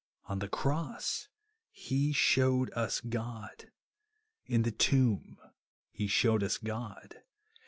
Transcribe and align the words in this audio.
On 0.25 0.39
the 0.39 0.47
cross 0.49 1.27
he 1.69 2.11
shewed 2.11 2.71
ua 2.75 2.89
God. 3.09 3.71
In 4.47 4.63
the 4.63 4.71
tomb 4.71 5.37
he 5.91 6.07
shewed 6.07 6.41
us 6.41 6.57
God. 6.57 7.21